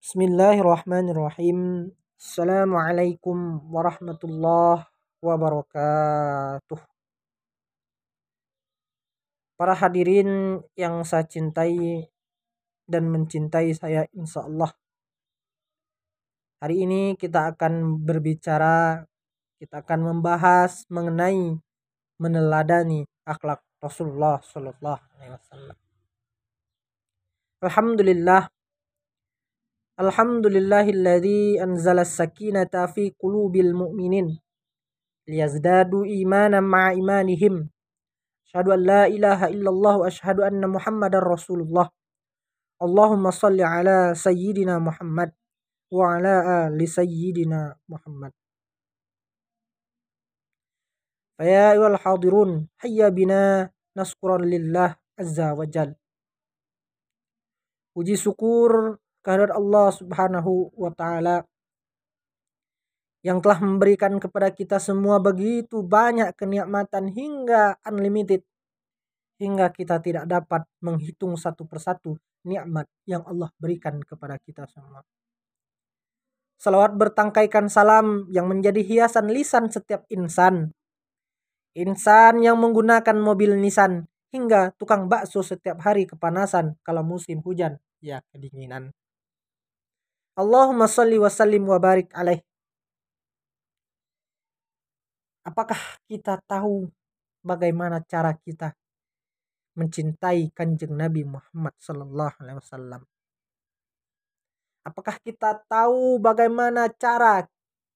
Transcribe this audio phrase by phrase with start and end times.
[0.00, 1.92] Bismillahirrahmanirrahim.
[2.16, 4.88] Assalamualaikum warahmatullahi
[5.20, 6.80] wabarakatuh.
[9.60, 12.08] Para hadirin yang saya cintai
[12.88, 14.72] dan mencintai saya insya Allah.
[16.64, 19.04] Hari ini kita akan berbicara,
[19.60, 21.60] kita akan membahas mengenai
[22.16, 25.76] meneladani akhlak Rasulullah Sallallahu Alaihi Wasallam.
[27.68, 28.48] Alhamdulillah
[30.00, 34.32] Alhamdulillahilladzi anzala sakinata fi qulubil mu'minin
[35.28, 37.68] liyazdadu imanan ma'a imanihim.
[38.48, 41.92] Asyhadu an la ilaha illallah wa asyhadu anna Muhammadar Rasulullah.
[42.80, 45.36] Allahumma salli ala sayyidina Muhammad
[45.92, 48.32] wa ala ali sayyidina Muhammad.
[51.36, 55.92] Faya ayyuhal hadirun hayya bina naskuran lillah azza wa jal.
[57.92, 61.44] Puji syukur kehadirat Allah Subhanahu wa taala
[63.20, 68.40] yang telah memberikan kepada kita semua begitu banyak kenikmatan hingga unlimited
[69.40, 75.04] hingga kita tidak dapat menghitung satu persatu nikmat yang Allah berikan kepada kita semua.
[76.60, 80.76] Salawat bertangkaikan salam yang menjadi hiasan lisan setiap insan.
[81.72, 88.20] Insan yang menggunakan mobil Nissan hingga tukang bakso setiap hari kepanasan kalau musim hujan, ya
[88.28, 88.92] kedinginan.
[90.38, 92.38] Allahumma salli wa sallim wa barik alaih.
[95.42, 96.86] Apakah kita tahu
[97.42, 98.76] bagaimana cara kita
[99.74, 103.02] mencintai kanjeng Nabi Muhammad Sallallahu Alaihi Wasallam?
[104.84, 107.48] Apakah kita tahu bagaimana cara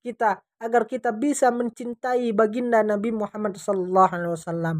[0.00, 4.76] kita agar kita bisa mencintai baginda Nabi Muhammad Sallallahu Alaihi Wasallam?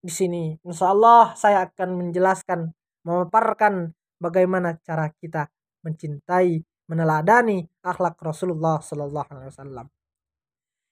[0.00, 2.72] Di sini, insya Allah saya akan menjelaskan,
[3.04, 5.52] memaparkan bagaimana cara kita
[5.84, 9.86] mencintai, meneladani akhlak Rasulullah Sallallahu Alaihi Wasallam.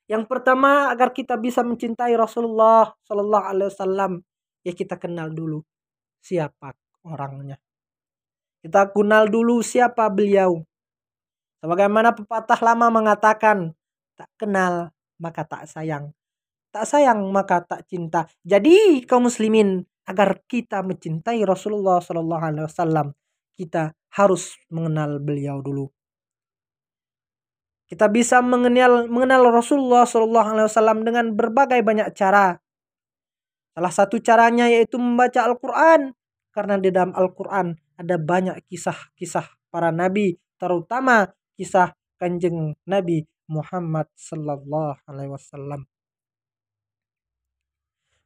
[0.08, 4.12] Yang pertama agar kita bisa mencintai Rasulullah Sallallahu Alaihi Wasallam
[4.64, 5.60] ya kita kenal dulu
[6.24, 6.72] siapa
[7.04, 7.60] orangnya.
[8.64, 10.64] Kita kenal dulu siapa beliau.
[11.60, 13.74] Sebagaimana pepatah lama mengatakan
[14.16, 16.14] tak kenal maka tak sayang.
[16.72, 18.24] Tak sayang maka tak cinta.
[18.46, 23.12] Jadi kaum muslimin agar kita mencintai Rasulullah Sallallahu Alaihi Wasallam
[23.58, 25.90] kita harus mengenal beliau dulu.
[27.90, 32.60] Kita bisa mengenal mengenal Rasulullah Shallallahu Alaihi Wasallam dengan berbagai banyak cara.
[33.74, 36.14] Salah satu caranya yaitu membaca Al-Quran.
[36.54, 40.36] Karena di dalam Al-Quran ada banyak kisah-kisah para nabi.
[40.60, 45.88] Terutama kisah kanjeng Nabi Muhammad Sallallahu Alaihi Wasallam.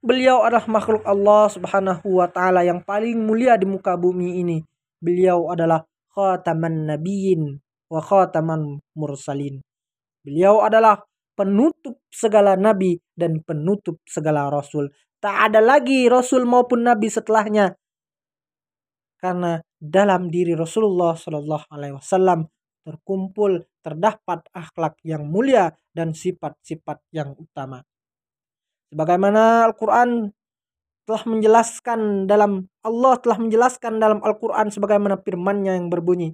[0.03, 4.59] Beliau adalah makhluk Allah Subhanahu wa taala yang paling mulia di muka bumi ini.
[5.02, 5.82] Beliau adalah
[6.14, 7.58] khataman nabiyyin
[7.90, 9.58] wa khataman mursalin.
[10.22, 11.02] Beliau adalah
[11.34, 14.86] penutup segala nabi dan penutup segala rasul.
[15.18, 17.74] Tak ada lagi rasul maupun nabi setelahnya.
[19.18, 22.46] Karena dalam diri Rasulullah Shallallahu Alaihi Wasallam
[22.82, 27.82] terkumpul terdapat akhlak yang mulia dan sifat-sifat yang utama.
[28.91, 30.26] Sebagaimana Al-Quran
[31.12, 36.32] telah menjelaskan dalam Allah telah menjelaskan dalam Al-Quran sebagaimana firman-Nya yang berbunyi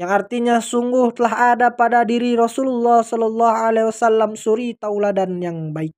[0.00, 5.92] yang artinya sungguh telah ada pada diri Rasulullah Sallallahu Alaihi Wasallam suri tauladan yang baik.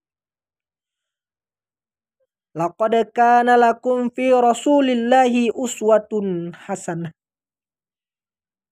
[2.59, 7.15] Laqad kana lakum fi Rasulillahi uswatun hasanah.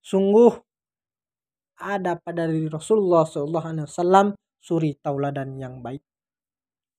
[0.03, 0.59] Sungguh
[1.79, 4.27] ada pada diri Rasulullah Sallallahu Alaihi Wasallam
[4.59, 6.03] suri tauladan yang baik.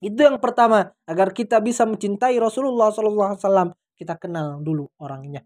[0.02, 5.46] Itu yang pertama, agar kita bisa mencintai Rasulullah SAW, kita kenal dulu orangnya.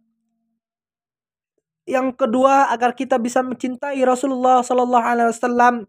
[1.85, 5.85] Yang kedua, agar kita bisa mencintai Rasulullah SAW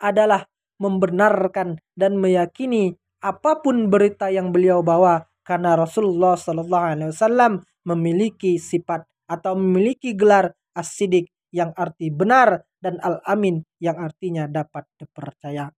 [0.00, 0.42] adalah
[0.80, 9.54] membenarkan dan meyakini apa pun berita yang beliau bawa karena Rasulullah SAW memiliki sifat atau
[9.54, 15.70] memiliki gelar as-sidik yang arti benar dan al-amin yang artinya dapat dipercaya.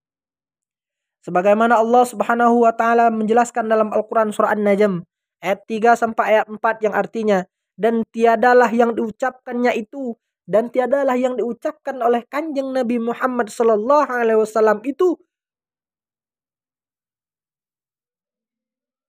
[1.27, 5.03] Sebagaimana Allah Subhanahu wa taala menjelaskan dalam Al-Qur'an surah An-Najm
[5.43, 7.39] ayat 3 sampai ayat 4 yang artinya
[7.75, 10.15] dan tiadalah yang diucapkannya itu
[10.49, 15.19] dan tiadalah yang diucapkan oleh kanjeng Nabi Muhammad sallallahu alaihi wasallam itu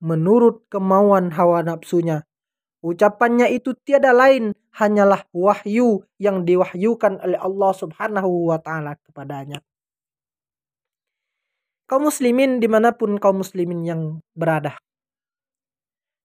[0.04, 2.24] menurut kemauan hawa nafsunya.
[2.80, 9.60] Ucapannya itu tiada lain hanyalah wahyu yang diwahyukan oleh Allah Subhanahu wa taala kepadanya
[11.89, 14.01] kaum muslimin di mana pun kaum muslimin yang
[14.38, 14.77] berada.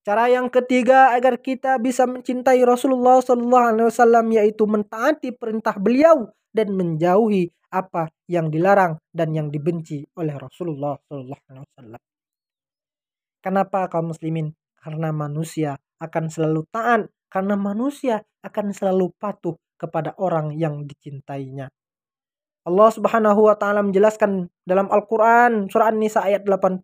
[0.05, 6.29] Cara yang ketiga agar kita bisa mencintai Rasulullah Sallallahu Alaihi Wasallam yaitu mentaati perintah beliau
[6.53, 12.01] dan menjauhi apa yang dilarang dan yang dibenci oleh Rasulullah Sallallahu Alaihi Wasallam.
[13.41, 14.53] Kenapa kaum muslimin?
[14.77, 21.73] Karena manusia akan selalu taat, karena manusia akan selalu patuh kepada orang yang dicintainya.
[22.65, 26.81] Allah Subhanahu wa taala menjelaskan dalam Al-Qur'an surah An-Nisa ayat 80.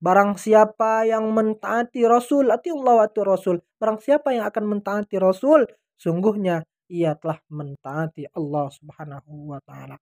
[0.00, 3.60] Barang siapa yang mentaati Rasul, ati Allah wa Rasul.
[3.76, 5.68] Barang siapa yang akan mentaati Rasul,
[5.98, 9.98] sungguhnya ia telah mentaati Allah Subhanahu wa taala.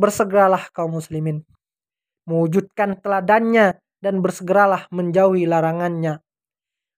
[0.00, 1.44] Bersegeralah kaum muslimin
[2.30, 6.22] mewujudkan teladannya dan bersegeralah menjauhi larangannya.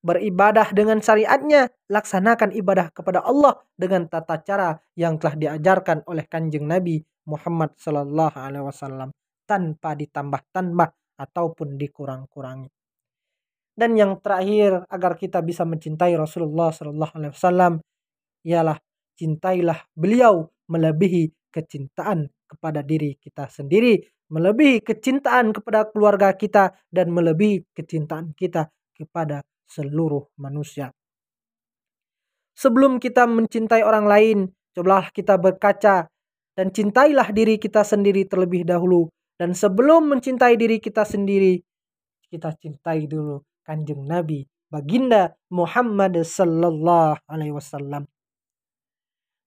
[0.02, 6.66] Beribadah dengan syariatnya, laksanakan ibadah kepada Allah dengan tata cara yang telah diajarkan oleh kanjeng
[6.66, 6.98] Nabi
[7.30, 9.14] Muhammad Sallallahu Alaihi Wasallam
[9.46, 10.88] tanpa ditambah-tambah
[11.22, 12.66] ataupun dikurang-kurangi.
[13.72, 17.72] Dan yang terakhir agar kita bisa mencintai Rasulullah Sallallahu Alaihi Wasallam
[18.42, 18.82] ialah
[19.14, 24.02] cintailah beliau melebihi kecintaan kepada diri kita sendiri
[24.32, 30.90] melebihi kecintaan kepada keluarga kita dan melebihi kecintaan kita kepada seluruh manusia.
[32.52, 34.38] Sebelum kita mencintai orang lain,
[34.76, 36.06] cobalah kita berkaca
[36.52, 39.08] dan cintailah diri kita sendiri terlebih dahulu.
[39.40, 41.58] Dan sebelum mencintai diri kita sendiri,
[42.28, 48.06] kita cintai dulu kanjeng Nabi, baginda Muhammad Sallallahu Alaihi Wasallam.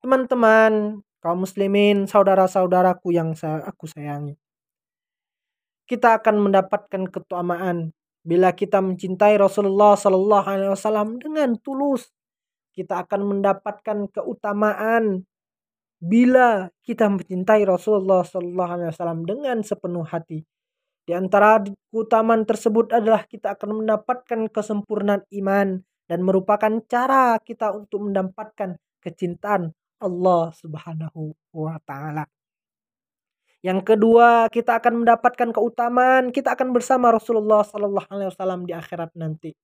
[0.01, 4.35] Teman-teman, kaum muslimin, saudara-saudaraku yang aku sayangi
[5.85, 7.93] kita akan mendapatkan keutamaan
[8.25, 12.09] bila kita mencintai Rasulullah Sallallahu Alaihi Wasallam dengan tulus.
[12.73, 15.23] Kita akan mendapatkan keutamaan
[16.01, 20.43] bila kita mencintai Rasulullah Sallallahu Alaihi Wasallam dengan sepenuh hati.
[21.05, 21.61] Di antara
[21.93, 28.73] keutamaan tersebut adalah kita akan mendapatkan kesempurnaan iman dan merupakan cara kita untuk mendapatkan
[29.05, 29.69] kecintaan
[30.01, 32.25] Allah Subhanahu wa taala.
[33.63, 39.13] Yang kedua, kita akan mendapatkan keutamaan, kita akan bersama Rasulullah Sallallahu Alaihi Wasallam di akhirat
[39.15, 39.55] nanti.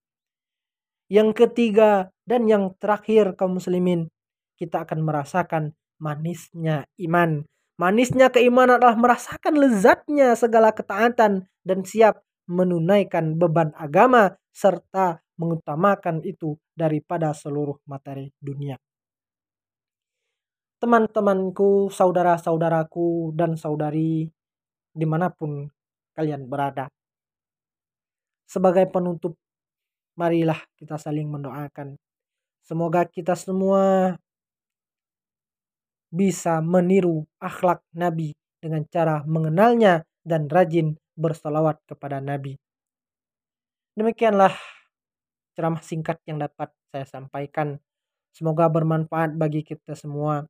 [1.12, 4.08] Yang ketiga dan yang terakhir kaum muslimin,
[4.56, 7.44] kita akan merasakan manisnya iman.
[7.76, 16.58] Manisnya keimanan adalah merasakan lezatnya segala ketaatan dan siap menunaikan beban agama serta mengutamakan itu
[16.78, 18.78] daripada seluruh materi dunia
[20.82, 24.26] teman-temanku, saudara-saudaraku, dan saudari
[24.90, 25.70] di mana pun
[26.18, 26.90] kalian berada.
[28.50, 29.38] Sebagai penutup,
[30.18, 31.96] marilah kita saling mendoakan.
[32.66, 34.18] Semoga kita semua
[36.12, 42.58] bisa meniru akhlak Nabi dengan cara mengenalnya dan rajin bersalawat kepada Nabi.
[43.96, 44.52] Demikianlah
[45.54, 47.78] ceramah singkat yang dapat saya sampaikan.
[48.34, 50.44] Semoga bermanfaat bagi kita semua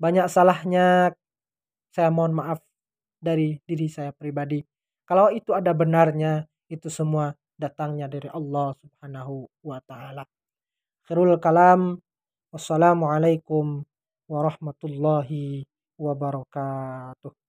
[0.00, 1.12] banyak salahnya
[1.92, 2.64] saya mohon maaf
[3.20, 4.64] dari diri saya pribadi.
[5.04, 10.24] Kalau itu ada benarnya, itu semua datangnya dari Allah Subhanahu wa taala.
[11.04, 12.00] Khairul kalam.
[12.50, 13.86] Wassalamualaikum
[14.26, 15.68] warahmatullahi
[16.00, 17.39] wabarakatuh.